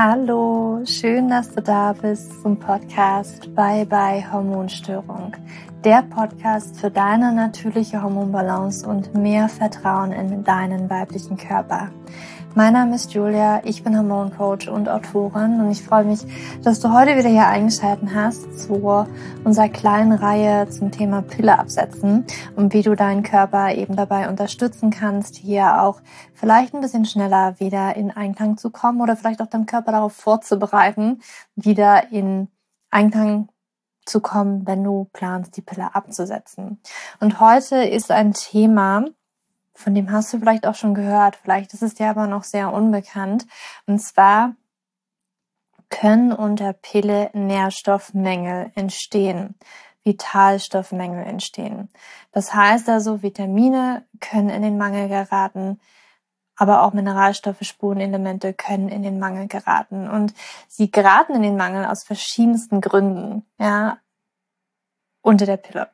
[0.00, 5.32] Hallo, schön, dass du da bist zum Podcast Bye Bye Hormonstörung.
[5.82, 11.90] Der Podcast für deine natürliche Hormonbalance und mehr Vertrauen in deinen weiblichen Körper.
[12.54, 16.20] Mein Name ist Julia, ich bin Hormoncoach und Autorin und ich freue mich,
[16.62, 19.06] dass du heute wieder hier eingeschaltet hast zu
[19.44, 22.24] unserer kleinen Reihe zum Thema Pille absetzen
[22.56, 26.00] und wie du deinen Körper eben dabei unterstützen kannst, hier auch
[26.34, 30.14] vielleicht ein bisschen schneller wieder in Einklang zu kommen oder vielleicht auch deinen Körper darauf
[30.14, 31.20] vorzubereiten,
[31.54, 32.48] wieder in
[32.90, 33.48] Einklang
[34.06, 36.80] zu kommen, wenn du planst, die Pille abzusetzen.
[37.20, 39.04] Und heute ist ein Thema,
[39.78, 42.72] von dem hast du vielleicht auch schon gehört, vielleicht ist es dir aber noch sehr
[42.72, 43.46] unbekannt.
[43.86, 44.56] Und zwar
[45.88, 49.54] können unter Pille Nährstoffmängel entstehen,
[50.02, 51.90] Vitalstoffmängel entstehen.
[52.32, 55.80] Das heißt also, Vitamine können in den Mangel geraten,
[56.56, 60.10] aber auch Mineralstoffe, Spurenelemente können in den Mangel geraten.
[60.10, 60.34] Und
[60.66, 63.98] sie geraten in den Mangel aus verschiedensten Gründen, ja,
[65.22, 65.88] unter der Pille.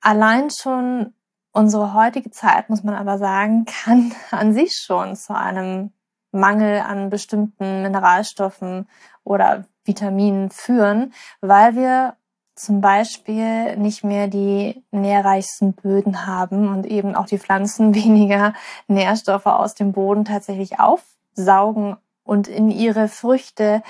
[0.00, 1.14] Allein schon
[1.52, 5.92] Unsere heutige Zeit, muss man aber sagen, kann an sich schon zu einem
[6.30, 8.88] Mangel an bestimmten Mineralstoffen
[9.24, 12.16] oder Vitaminen führen, weil wir
[12.54, 18.52] zum Beispiel nicht mehr die nährreichsten Böden haben und eben auch die Pflanzen weniger
[18.88, 23.82] Nährstoffe aus dem Boden tatsächlich aufsaugen und in ihre Früchte,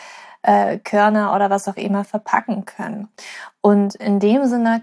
[0.43, 3.09] äh, Körner oder was auch immer verpacken können.
[3.61, 4.83] Und in dem Sinne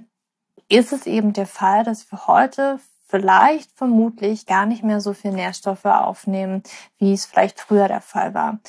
[0.69, 5.31] ist es eben der Fall, dass wir heute vielleicht vermutlich gar nicht mehr so viel
[5.31, 6.63] Nährstoffe aufnehmen,
[6.97, 8.59] wie es vielleicht früher der Fall war.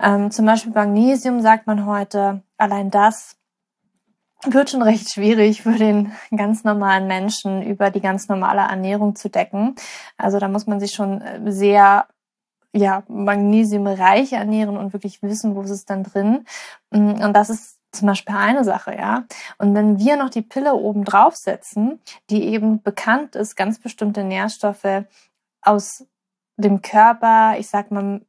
[0.00, 3.36] Ähm, zum Beispiel Magnesium sagt man heute, allein das
[4.46, 9.30] wird schon recht schwierig für den ganz normalen Menschen über die ganz normale Ernährung zu
[9.30, 9.74] decken.
[10.16, 12.06] Also da muss man sich schon äh, sehr
[12.72, 16.44] ja, magnesiumreich ernähren und wirklich wissen, wo ist es dann drin.
[16.90, 19.24] Mm, und das ist zum Beispiel eine Sache, ja.
[19.58, 22.00] Und wenn wir noch die Pille oben draufsetzen,
[22.30, 25.04] die eben bekannt ist, ganz bestimmte Nährstoffe
[25.62, 26.06] aus
[26.56, 28.20] dem Körper, ich sag mal,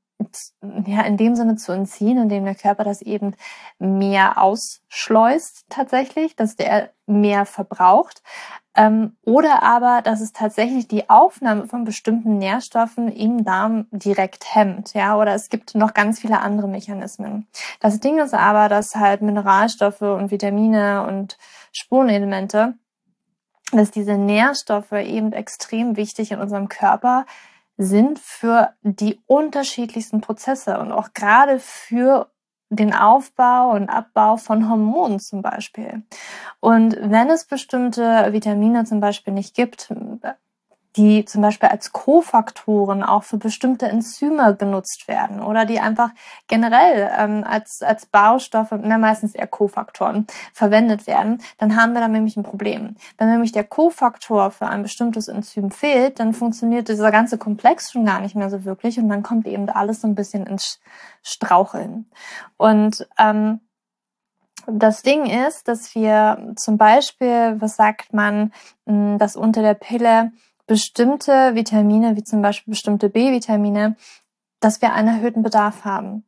[0.85, 3.35] ja, in dem Sinne zu entziehen, indem der Körper das eben
[3.79, 8.23] mehr ausschleust tatsächlich, dass der mehr verbraucht.
[8.75, 14.93] Ähm, oder aber, dass es tatsächlich die Aufnahme von bestimmten Nährstoffen im Darm direkt hemmt,
[14.93, 17.47] ja, oder es gibt noch ganz viele andere Mechanismen.
[17.79, 21.37] Das Ding ist aber, dass halt Mineralstoffe und Vitamine und
[21.71, 22.73] Spurenelemente,
[23.71, 27.54] dass diese Nährstoffe eben extrem wichtig in unserem Körper sind
[28.19, 32.31] für die unterschiedlichsten Prozesse und auch gerade für
[32.69, 36.03] den Aufbau und Abbau von Hormonen zum Beispiel.
[36.59, 39.91] Und wenn es bestimmte Vitamine zum Beispiel nicht gibt,
[40.95, 46.09] die zum Beispiel als Kofaktoren auch für bestimmte Enzyme genutzt werden oder die einfach
[46.47, 52.07] generell ähm, als, als Baustoffe, na, meistens eher Kofaktoren, verwendet werden, dann haben wir da
[52.07, 52.95] nämlich ein Problem.
[53.17, 58.05] Wenn nämlich der Kofaktor für ein bestimmtes Enzym fehlt, dann funktioniert dieser ganze Komplex schon
[58.05, 60.79] gar nicht mehr so wirklich und dann kommt eben alles so ein bisschen ins
[61.21, 62.09] Straucheln.
[62.57, 63.59] Und ähm,
[64.67, 68.51] das Ding ist, dass wir zum Beispiel, was sagt man,
[68.85, 70.31] dass unter der Pille
[70.67, 73.95] bestimmte Vitamine, wie zum Beispiel bestimmte B-Vitamine,
[74.59, 76.23] dass wir einen erhöhten Bedarf haben.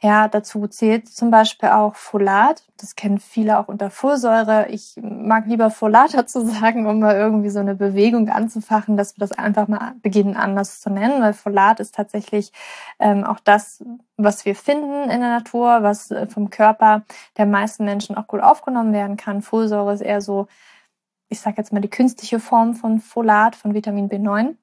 [0.00, 2.64] Ja, dazu zählt zum Beispiel auch Folat.
[2.78, 4.66] Das kennen viele auch unter Folsäure.
[4.68, 9.20] Ich mag lieber Folat dazu sagen, um mal irgendwie so eine Bewegung anzufachen, dass wir
[9.20, 12.52] das einfach mal beginnen anders zu nennen, weil Folat ist tatsächlich
[12.98, 13.84] ähm, auch das,
[14.16, 17.02] was wir finden in der Natur, was äh, vom Körper
[17.36, 19.42] der meisten Menschen auch gut aufgenommen werden kann.
[19.42, 20.48] Folsäure ist eher so
[21.32, 24.54] ich sage jetzt mal die künstliche Form von Folat, von Vitamin B9,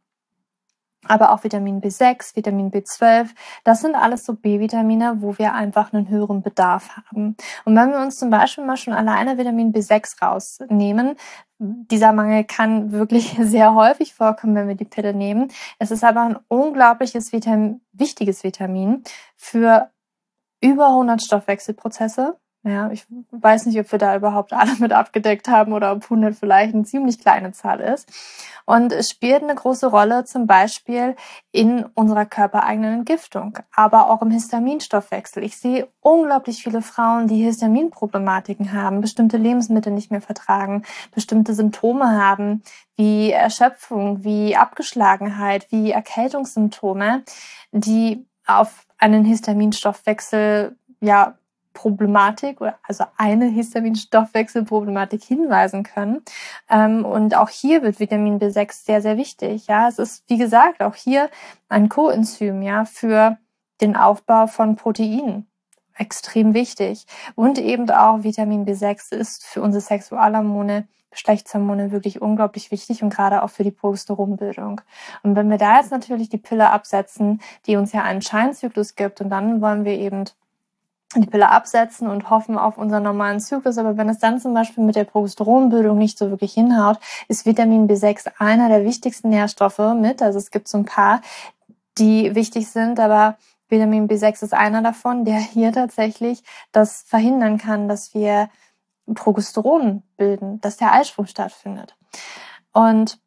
[1.05, 3.29] aber auch Vitamin B6, Vitamin B12.
[3.63, 7.35] Das sind alles so B-Vitamine, wo wir einfach einen höheren Bedarf haben.
[7.65, 11.15] Und wenn wir uns zum Beispiel mal schon alleine Vitamin B6 rausnehmen,
[11.57, 15.51] dieser Mangel kann wirklich sehr häufig vorkommen, wenn wir die Pille nehmen.
[15.79, 19.03] Es ist aber ein unglaubliches Vitamin, wichtiges Vitamin
[19.35, 19.89] für
[20.61, 22.37] über 100 Stoffwechselprozesse
[22.69, 26.35] ja, ich weiß nicht, ob wir da überhaupt alle mit abgedeckt haben oder ob 100
[26.35, 28.09] vielleicht eine ziemlich kleine Zahl ist.
[28.65, 31.15] Und es spielt eine große Rolle zum Beispiel
[31.51, 35.43] in unserer körpereigenen Entgiftung, aber auch im Histaminstoffwechsel.
[35.43, 40.83] Ich sehe unglaublich viele Frauen, die Histaminproblematiken haben, bestimmte Lebensmittel nicht mehr vertragen,
[41.13, 42.61] bestimmte Symptome haben,
[42.95, 47.23] wie Erschöpfung, wie Abgeschlagenheit, wie Erkältungssymptome,
[47.71, 51.37] die auf einen Histaminstoffwechsel ja
[51.73, 56.23] Problematik also eine Histaminstoffwechselproblematik hinweisen können.
[56.69, 59.67] Ähm, und auch hier wird Vitamin B6 sehr, sehr wichtig.
[59.67, 61.29] Ja, es ist, wie gesagt, auch hier
[61.69, 63.37] ein Coenzym, ja, für
[63.81, 65.45] den Aufbau von Proteinen.
[65.95, 67.05] extrem wichtig.
[67.35, 73.43] Und eben auch Vitamin B6 ist für unsere Sexualhormone, Geschlechtshormone wirklich unglaublich wichtig und gerade
[73.43, 74.81] auch für die Progesteronbildung.
[75.23, 79.19] Und wenn wir da jetzt natürlich die Pille absetzen, die uns ja einen Scheinzyklus gibt
[79.21, 80.23] und dann wollen wir eben
[81.15, 83.77] die Pille absetzen und hoffen auf unseren normalen Zyklus.
[83.77, 87.87] Aber wenn es dann zum Beispiel mit der Progesteronbildung nicht so wirklich hinhaut, ist Vitamin
[87.87, 90.21] B6 einer der wichtigsten Nährstoffe mit.
[90.21, 91.21] Also es gibt so ein paar,
[91.97, 93.37] die wichtig sind, aber
[93.69, 98.49] Vitamin B6 ist einer davon, der hier tatsächlich das verhindern kann, dass wir
[99.13, 101.95] Progesteron bilden, dass der Eisprung stattfindet.
[102.71, 103.19] Und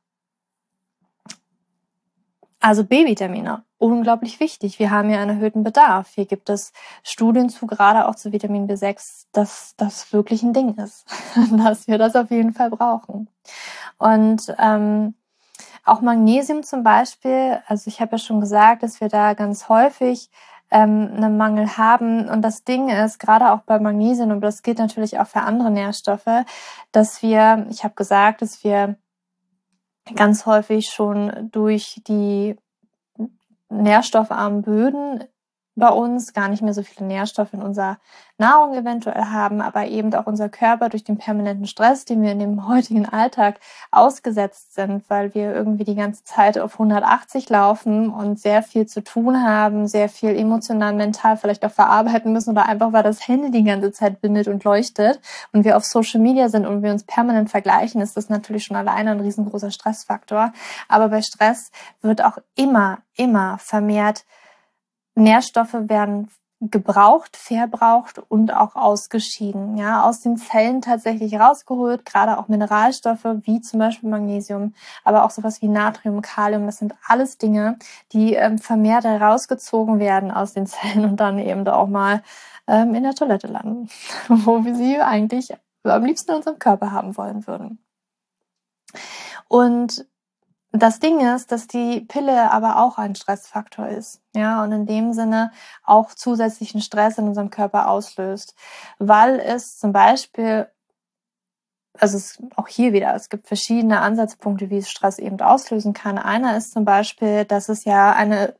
[2.62, 4.79] also B-Vitamine, unglaublich wichtig.
[4.79, 6.12] Wir haben ja einen erhöhten Bedarf.
[6.14, 6.73] Hier gibt es
[7.03, 11.05] Studien zu, gerade auch zu Vitamin B6, dass das wirklich ein Ding ist,
[11.50, 13.29] dass wir das auf jeden Fall brauchen.
[13.99, 15.14] Und ähm,
[15.85, 20.31] auch Magnesium zum Beispiel, also ich habe ja schon gesagt, dass wir da ganz häufig
[20.70, 22.29] ähm, einen Mangel haben.
[22.29, 25.73] Und das Ding ist, gerade auch bei Magnesium, und das gilt natürlich auch für andere
[25.73, 26.44] Nährstoffe,
[26.93, 28.97] dass wir, ich habe gesagt, dass wir
[30.14, 32.56] ganz häufig schon durch die
[33.69, 35.25] nährstoffarmen Böden
[35.75, 37.99] bei uns gar nicht mehr so viele Nährstoffe in unserer
[38.37, 42.41] Nahrung eventuell haben, aber eben auch unser Körper durch den permanenten Stress, den wir in
[42.41, 43.61] dem heutigen Alltag
[43.91, 49.03] ausgesetzt sind, weil wir irgendwie die ganze Zeit auf 180 laufen und sehr viel zu
[49.03, 53.51] tun haben, sehr viel emotional, mental vielleicht auch verarbeiten müssen oder einfach weil das Handy
[53.51, 55.21] die ganze Zeit bindet und leuchtet
[55.53, 58.77] und wir auf Social Media sind und wir uns permanent vergleichen, ist das natürlich schon
[58.77, 60.53] alleine ein riesengroßer Stressfaktor.
[60.89, 61.71] Aber bei Stress
[62.03, 64.25] wird auch immer, immer vermehrt
[65.14, 66.29] Nährstoffe werden
[66.70, 73.61] gebraucht, verbraucht und auch ausgeschieden, ja, aus den Zellen tatsächlich rausgeholt, gerade auch Mineralstoffe wie
[73.61, 74.73] zum Beispiel Magnesium,
[75.03, 77.79] aber auch sowas wie Natrium, Kalium, das sind alles Dinge,
[78.12, 82.23] die ähm, vermehrt herausgezogen werden aus den Zellen und dann eben auch mal
[82.69, 83.88] ähm, in der Toilette landen,
[84.29, 87.85] wo wir sie eigentlich am liebsten in unserem Körper haben wollen würden.
[89.49, 90.06] Und
[90.73, 95.13] das Ding ist, dass die Pille aber auch ein Stressfaktor ist, ja, und in dem
[95.13, 95.53] Sinne
[95.85, 98.55] auch zusätzlichen Stress in unserem Körper auslöst,
[98.99, 100.67] weil es zum Beispiel,
[101.99, 106.17] also es, auch hier wieder, es gibt verschiedene Ansatzpunkte, wie es Stress eben auslösen kann.
[106.17, 108.55] Einer ist zum Beispiel, dass es ja eine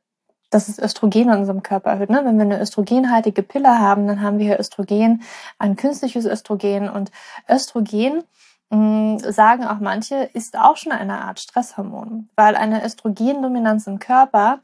[0.53, 2.11] dass es Östrogen in unserem Körper erhöht.
[2.11, 2.21] Ne?
[2.25, 5.23] Wenn wir eine östrogenhaltige Pille haben, dann haben wir hier Östrogen,
[5.59, 6.91] ein künstliches Östrogen.
[6.91, 7.11] Und
[7.49, 8.23] Östrogen
[8.73, 14.61] sagen auch manche, ist auch schon eine Art Stresshormon, weil eine Östrogendominanz im Körper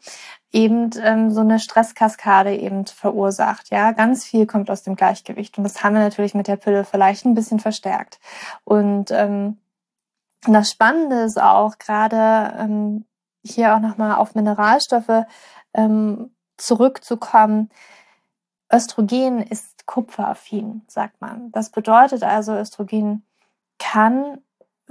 [0.50, 3.70] eben ähm, so eine Stresskaskade eben verursacht.
[3.70, 6.84] Ja, ganz viel kommt aus dem Gleichgewicht und das haben wir natürlich mit der Pille
[6.84, 8.18] vielleicht ein bisschen verstärkt.
[8.64, 9.58] Und ähm,
[10.46, 13.04] das Spannende ist auch gerade ähm,
[13.44, 15.26] hier auch nochmal auf Mineralstoffe
[15.74, 17.68] ähm, zurückzukommen.
[18.72, 21.52] Östrogen ist kupferaffin, sagt man.
[21.52, 23.22] Das bedeutet also, Östrogen
[23.78, 24.38] kann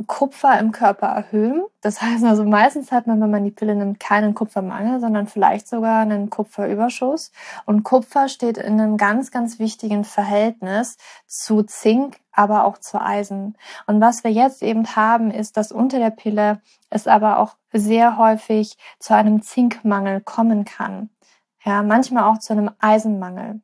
[0.06, 1.64] Kupfer im Körper erhöhen.
[1.82, 5.68] Das heißt also, meistens hat man, wenn man die Pille nimmt, keinen Kupfermangel, sondern vielleicht
[5.68, 7.32] sogar einen Kupferüberschuss.
[7.66, 13.58] Und Kupfer steht in einem ganz, ganz wichtigen Verhältnis zu Zink, aber auch zu Eisen.
[13.88, 18.18] Und was wir jetzt eben haben, ist, dass unter der Pille es aber auch sehr
[18.18, 21.10] häufig zu einem Zinkmangel kommen kann.
[21.66, 23.62] Ja, manchmal auch zu einem Eisenmangel.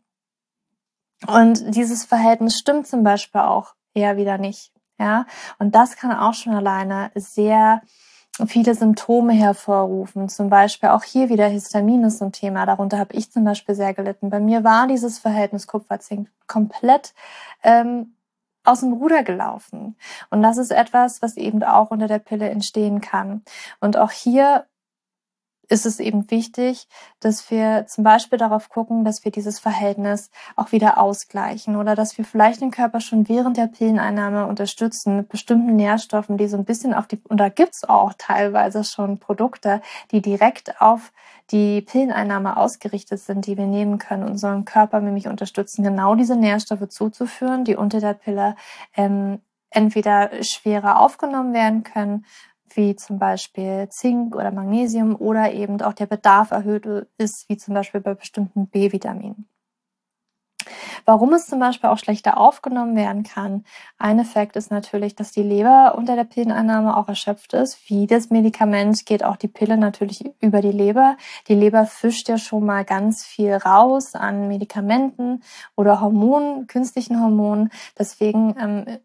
[1.28, 4.73] Und dieses Verhältnis stimmt zum Beispiel auch eher wieder nicht.
[5.04, 5.26] Ja,
[5.60, 7.82] und das kann auch schon alleine sehr
[8.48, 10.30] viele Symptome hervorrufen.
[10.30, 12.66] Zum Beispiel auch hier wieder Histamin ist ein Thema.
[12.66, 14.30] Darunter habe ich zum Beispiel sehr gelitten.
[14.30, 17.14] Bei mir war dieses Verhältnis Kupfer-Zink komplett
[17.64, 18.16] ähm,
[18.64, 19.98] aus dem Ruder gelaufen.
[20.30, 23.44] Und das ist etwas, was eben auch unter der Pille entstehen kann.
[23.82, 24.66] Und auch hier
[25.70, 26.88] ist es eben wichtig,
[27.20, 32.18] dass wir zum Beispiel darauf gucken, dass wir dieses Verhältnis auch wieder ausgleichen oder dass
[32.18, 36.66] wir vielleicht den Körper schon während der Pilleneinnahme unterstützen mit bestimmten Nährstoffen, die so ein
[36.66, 41.12] bisschen auf die, und da gibt's auch teilweise schon Produkte, die direkt auf
[41.52, 46.88] die Pilleneinnahme ausgerichtet sind, die wir nehmen können, unseren Körper nämlich unterstützen, genau diese Nährstoffe
[46.90, 48.56] zuzuführen, die unter der Pille
[48.96, 49.40] ähm,
[49.70, 52.26] entweder schwerer aufgenommen werden können
[52.76, 56.86] wie zum Beispiel Zink oder Magnesium oder eben auch der Bedarf erhöht
[57.18, 59.48] ist, wie zum Beispiel bei bestimmten B-Vitaminen.
[61.06, 63.66] Warum es zum Beispiel auch schlechter aufgenommen werden kann.
[63.98, 67.90] Ein Effekt ist natürlich, dass die Leber unter der Pilleneinnahme auch erschöpft ist.
[67.90, 71.18] Wie das Medikament geht auch die Pille natürlich über die Leber.
[71.48, 75.44] Die Leber fischt ja schon mal ganz viel raus an Medikamenten
[75.76, 77.70] oder Hormonen, künstlichen Hormonen.
[77.98, 79.00] Deswegen ähm,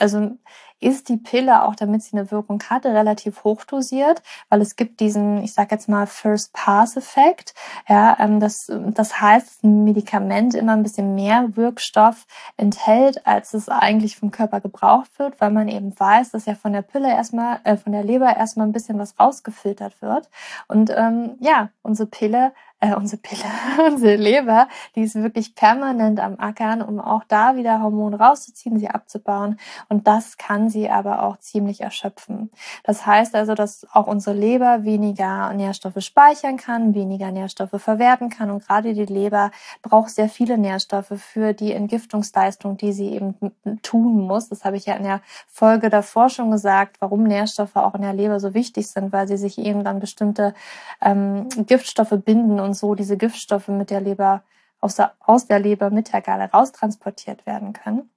[0.00, 0.36] also
[0.80, 5.42] ist die Pille auch, damit sie eine Wirkung hatte, relativ hochdosiert, weil es gibt diesen,
[5.42, 7.54] ich sage jetzt mal First Pass Effekt.
[7.86, 12.26] Ja, ähm, das, das heißt, ein Medikament immer ein bisschen mehr Wirkstoff
[12.56, 16.72] enthält, als es eigentlich vom Körper gebraucht wird, weil man eben weiß, dass ja von
[16.72, 20.30] der Pille erstmal, äh, von der Leber erstmal ein bisschen was rausgefiltert wird.
[20.66, 23.44] Und ähm, ja, unsere Pille äh, unsere Pille,
[23.86, 28.88] unsere Leber, die ist wirklich permanent am Ackern, um auch da wieder Hormone rauszuziehen, sie
[28.88, 29.58] abzubauen.
[29.88, 32.50] Und das kann sie aber auch ziemlich erschöpfen.
[32.84, 38.50] Das heißt also, dass auch unsere Leber weniger Nährstoffe speichern kann, weniger Nährstoffe verwerten kann.
[38.50, 39.50] Und gerade die Leber
[39.82, 43.36] braucht sehr viele Nährstoffe für die Entgiftungsleistung, die sie eben
[43.82, 44.48] tun muss.
[44.48, 48.14] Das habe ich ja in der Folge davor schon gesagt, warum Nährstoffe auch in der
[48.14, 50.54] Leber so wichtig sind, weil sie sich eben dann bestimmte
[51.02, 54.42] ähm, Giftstoffe binden und so diese Giftstoffe mit der Leber
[54.80, 58.10] aus der, aus der Leber mit der Galle raustransportiert werden können.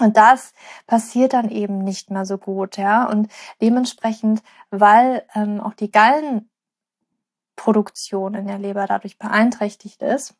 [0.00, 0.54] Und das
[0.86, 3.08] passiert dann eben nicht mehr so gut, ja.
[3.08, 3.30] Und
[3.60, 10.34] dementsprechend, weil ähm, auch die Gallenproduktion in der Leber dadurch beeinträchtigt ist,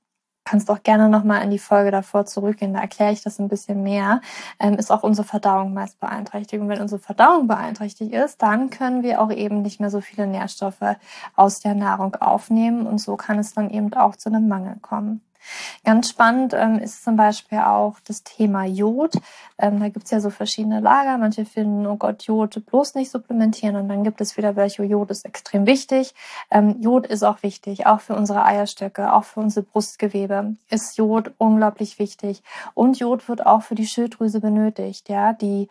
[0.45, 3.83] kannst auch gerne nochmal in die Folge davor zurückgehen, da erkläre ich das ein bisschen
[3.83, 4.21] mehr,
[4.61, 6.63] ähm, ist auch unsere Verdauung meist beeinträchtigt.
[6.63, 10.27] Und wenn unsere Verdauung beeinträchtigt ist, dann können wir auch eben nicht mehr so viele
[10.27, 10.97] Nährstoffe
[11.37, 15.23] aus der Nahrung aufnehmen und so kann es dann eben auch zu einem Mangel kommen.
[15.85, 19.15] Ganz spannend ähm, ist zum Beispiel auch das Thema Jod.
[19.59, 21.19] Ähm, da gibt es ja so verschiedene Lager.
[21.19, 23.77] Manche finden, oh Gott, Jod bloß nicht supplementieren.
[23.77, 26.15] Und dann gibt es wieder welche, Jod ist extrem wichtig.
[26.51, 31.33] Ähm, Jod ist auch wichtig, auch für unsere Eierstöcke, auch für unsere Brustgewebe ist Jod
[31.39, 32.43] unglaublich wichtig.
[32.75, 35.09] Und Jod wird auch für die Schilddrüse benötigt.
[35.09, 35.69] Ja, die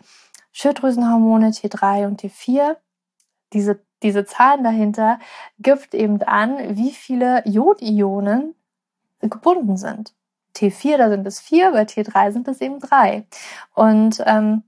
[0.51, 2.75] Schilddrüsenhormone T3 und T4,
[3.53, 5.17] diese diese Zahlen dahinter
[5.59, 8.53] gibt eben an, wie viele Jodionen
[9.29, 10.13] gebunden sind.
[10.55, 13.25] T4, da sind es vier, bei T3 sind es eben drei.
[13.73, 14.63] Und ähm,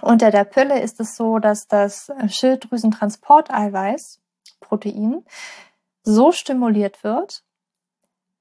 [0.00, 4.20] unter der Pille ist es so, dass das Schilddrüsentransporteiweiß,
[4.60, 5.24] Protein,
[6.02, 7.42] so stimuliert wird,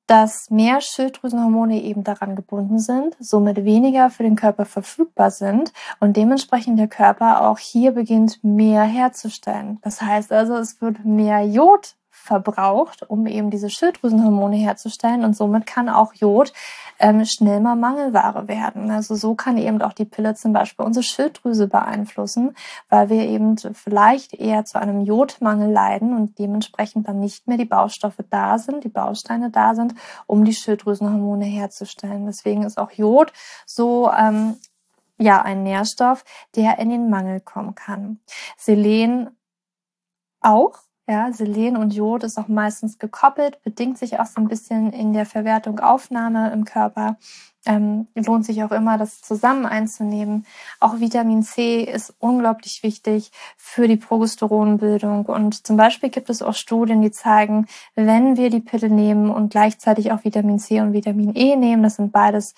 [0.09, 6.17] dass mehr Schilddrüsenhormone eben daran gebunden sind, somit weniger für den Körper verfügbar sind und
[6.17, 9.77] dementsprechend der Körper auch hier beginnt mehr herzustellen.
[9.83, 11.95] Das heißt also, es wird mehr Jod
[12.29, 15.25] verbraucht, um eben diese Schilddrüsenhormone herzustellen.
[15.25, 16.53] Und somit kann auch Jod
[16.99, 18.91] ähm, schnell mal Mangelware werden.
[18.91, 22.55] Also so kann eben auch die Pille zum Beispiel unsere Schilddrüse beeinflussen,
[22.87, 27.65] weil wir eben vielleicht eher zu einem Jodmangel leiden und dementsprechend dann nicht mehr die
[27.65, 29.95] Baustoffe da sind, die Bausteine da sind,
[30.27, 32.27] um die Schilddrüsenhormone herzustellen.
[32.27, 33.33] Deswegen ist auch Jod
[33.65, 34.57] so ähm,
[35.17, 36.23] ja ein Nährstoff,
[36.55, 38.19] der in den Mangel kommen kann.
[38.55, 39.31] Selen
[40.41, 40.79] auch,
[41.09, 45.11] ja, Selen und Jod ist auch meistens gekoppelt, bedingt sich auch so ein bisschen in
[45.11, 47.17] der Verwertung Aufnahme im Körper.
[47.65, 50.45] Ähm, lohnt sich auch immer, das zusammen einzunehmen.
[50.79, 55.25] Auch Vitamin C ist unglaublich wichtig für die Progesteronbildung.
[55.25, 59.49] Und zum Beispiel gibt es auch Studien, die zeigen, wenn wir die Pille nehmen und
[59.49, 62.53] gleichzeitig auch Vitamin C und Vitamin E nehmen, das sind beides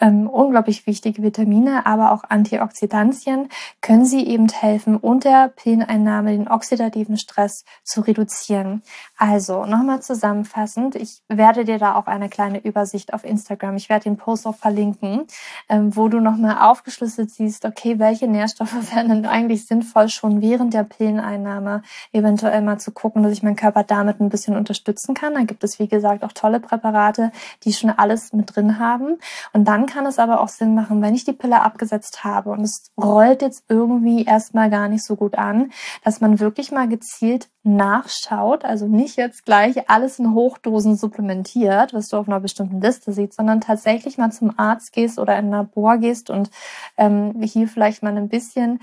[0.00, 3.48] ähm, unglaublich wichtige Vitamine, aber auch Antioxidantien,
[3.82, 8.82] können sie eben helfen, unter Pilleneinnahme den oxidativen Stress zu reduzieren.
[9.18, 14.04] Also nochmal zusammenfassend, ich werde dir da auch eine kleine Übersicht auf Instagram, ich werde
[14.04, 15.26] den Post auch verlinken,
[15.68, 20.72] ähm, wo du nochmal aufgeschlüsselt siehst, okay, welche Nährstoffe wären denn eigentlich sinnvoll, schon während
[20.72, 25.34] der Pilleneinnahme eventuell mal zu gucken, dass ich meinen Körper damit ein bisschen unterstützen kann.
[25.34, 27.32] Da gibt es, wie gesagt, auch tolle Präparate,
[27.64, 29.18] die schon alles mit drin haben.
[29.52, 32.60] Und dann kann es aber auch Sinn machen, wenn ich die Pille abgesetzt habe und
[32.60, 35.72] es rollt jetzt irgendwie erstmal gar nicht so gut an,
[36.04, 42.08] dass man wirklich mal gezielt nachschaut, also nicht jetzt gleich alles in Hochdosen supplementiert, was
[42.08, 45.50] du auf einer bestimmten Liste siehst, sondern tatsächlich mal zum Arzt gehst oder in ein
[45.50, 46.50] Labor gehst und
[46.96, 48.78] ähm, hier vielleicht mal ein bisschen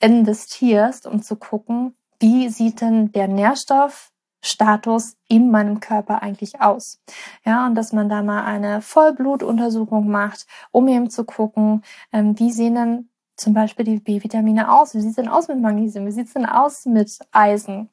[0.00, 7.00] investierst, um zu gucken, wie sieht denn der Nährstoff Status in meinem Körper eigentlich aus?
[7.44, 12.52] Ja, und dass man da mal eine Vollblutuntersuchung macht, um eben zu gucken, ähm, wie
[12.52, 14.94] sehen denn zum Beispiel die B-Vitamine aus?
[14.94, 16.06] Wie sieht es denn aus mit Magnesium?
[16.06, 17.90] Wie sieht es denn aus mit Eisen?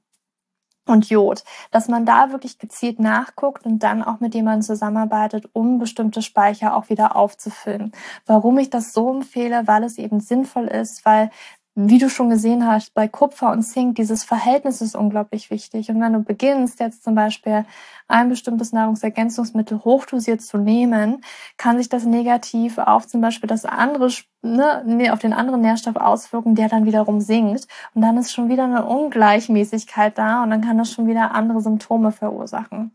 [0.87, 5.79] und Jod, dass man da wirklich gezielt nachguckt und dann auch mit jemandem zusammenarbeitet, um
[5.79, 7.91] bestimmte Speicher auch wieder aufzufüllen.
[8.25, 11.31] Warum ich das so empfehle, weil es eben sinnvoll ist, weil
[11.75, 15.89] wie du schon gesehen hast, bei Kupfer und Zink, dieses Verhältnis ist unglaublich wichtig.
[15.89, 17.65] Und wenn du beginnst, jetzt zum Beispiel
[18.07, 21.21] ein bestimmtes Nahrungsergänzungsmittel hochdosiert zu nehmen,
[21.57, 24.09] kann sich das negativ auf zum Beispiel das andere
[24.45, 27.67] ne, auf den anderen Nährstoff auswirken, der dann wiederum sinkt.
[27.93, 31.61] Und dann ist schon wieder eine Ungleichmäßigkeit da und dann kann das schon wieder andere
[31.61, 32.91] Symptome verursachen.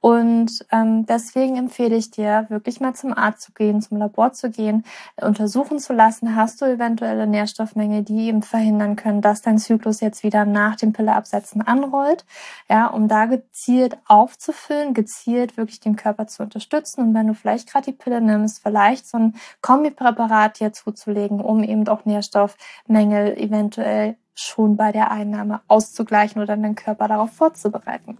[0.00, 4.50] Und ähm, deswegen empfehle ich dir, wirklich mal zum Arzt zu gehen, zum Labor zu
[4.50, 4.84] gehen,
[5.20, 10.22] untersuchen zu lassen, hast du eventuelle Nährstoffmenge, die eben verhindern können, dass dein Zyklus jetzt
[10.22, 12.24] wieder nach dem Pilleabsetzen anrollt,
[12.70, 17.02] ja, um da gezielt aufzufüllen, gezielt wirklich den Körper zu unterstützen.
[17.02, 21.62] Und wenn du vielleicht gerade die Pille nimmst, vielleicht so ein Kombipräparat dir zuzulegen, um
[21.62, 28.18] eben auch Nährstoffmängel eventuell schon bei der Einnahme auszugleichen oder den Körper darauf vorzubereiten.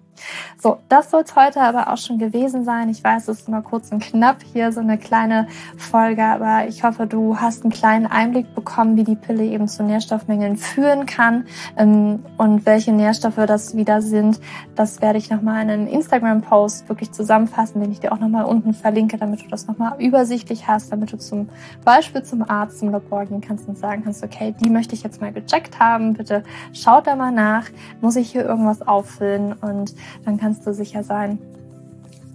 [0.58, 2.88] So, das soll es heute aber auch schon gewesen sein.
[2.88, 6.84] Ich weiß, es ist nur kurz und knapp hier so eine kleine Folge, aber ich
[6.84, 11.46] hoffe, du hast einen kleinen Einblick bekommen, wie die Pille eben zu Nährstoffmängeln führen kann
[11.76, 14.40] ähm, und welche Nährstoffe das wieder sind.
[14.74, 18.74] Das werde ich nochmal in einem Instagram-Post wirklich zusammenfassen, den ich dir auch nochmal unten
[18.74, 21.48] verlinke, damit du das nochmal übersichtlich hast, damit du zum
[21.84, 25.20] Beispiel zum Arzt, zum Labor gehen kannst und sagen kannst, okay, die möchte ich jetzt
[25.20, 26.14] mal gecheckt haben.
[26.14, 27.66] Bitte schaut da mal nach.
[28.00, 29.52] Muss ich hier irgendwas auffüllen?
[29.52, 31.38] Und dann kannst du sicher sein,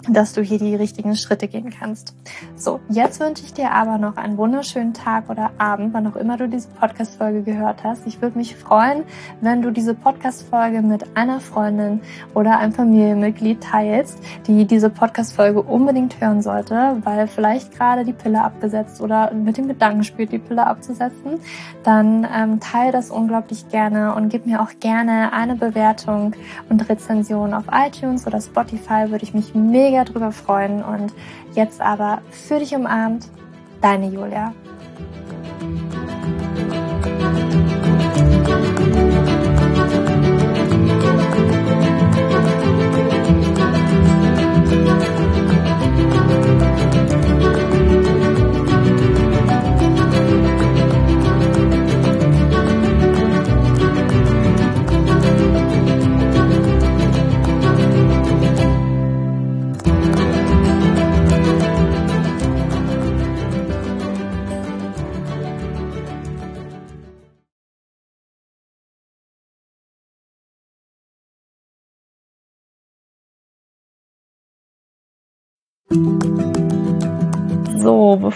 [0.10, 2.16] dass du hier die richtigen Schritte gehen kannst.
[2.56, 6.38] So, jetzt wünsche ich dir aber noch einen wunderschönen Tag oder Abend, wann auch immer
[6.38, 8.06] du diese Podcast-Folge gehört hast.
[8.06, 9.04] Ich würde mich freuen,
[9.42, 12.02] wenn du diese Podcast-Folge mit einer Freundin
[12.34, 18.42] oder einem Familienmitglied teilst, die diese Podcast-Folge unbedingt hören sollte, weil vielleicht gerade die Pille
[18.42, 21.40] abgesetzt oder mit dem Gedanken spielt, die Pille abzusetzen.
[21.84, 26.36] Dann ähm, teile das unglaublich gerne und gib mir auch gerne eine Bewertung
[26.70, 29.10] und Rezension auf iTunes oder Spotify.
[29.10, 30.84] Würde ich mich mega mega drüber freuen.
[30.84, 31.14] Und
[31.54, 33.28] jetzt aber für dich umarmt,
[33.82, 34.54] deine Julia.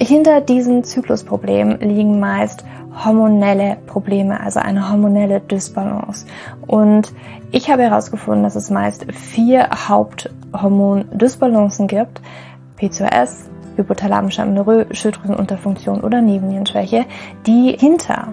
[0.00, 2.64] hinter diesem Zyklusproblem liegen meist
[3.04, 6.26] hormonelle Probleme, also eine hormonelle Dysbalance.
[6.66, 7.12] Und
[7.52, 12.22] ich habe herausgefunden, dass es meist vier Haupthormon-Dysbalancen gibt.
[12.76, 17.04] PCOS, hypothalamische Amenorrhoe, Schilddrüsenunterfunktion oder Nebennierenschwäche,
[17.46, 18.32] die hinter